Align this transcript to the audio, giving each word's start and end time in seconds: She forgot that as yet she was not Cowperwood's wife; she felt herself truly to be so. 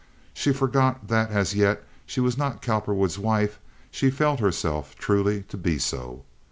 She 0.33 0.51
forgot 0.51 1.09
that 1.09 1.29
as 1.29 1.53
yet 1.53 1.83
she 2.07 2.19
was 2.19 2.35
not 2.35 2.63
Cowperwood's 2.63 3.19
wife; 3.19 3.59
she 3.91 4.09
felt 4.09 4.39
herself 4.39 4.95
truly 4.97 5.43
to 5.43 5.57
be 5.57 5.77
so. 5.77 6.23